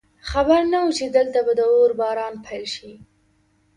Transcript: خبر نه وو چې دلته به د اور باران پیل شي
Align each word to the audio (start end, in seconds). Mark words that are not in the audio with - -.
خبر 0.29 0.61
نه 0.71 0.77
وو 0.81 0.95
چې 0.97 1.05
دلته 1.17 1.39
به 1.45 1.53
د 1.59 1.61
اور 1.73 1.91
باران 1.99 2.33
پیل 2.45 2.65
شي 2.75 2.91